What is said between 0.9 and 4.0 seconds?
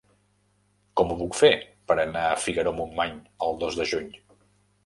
Com ho puc fer per anar a Figaró-Montmany el dos de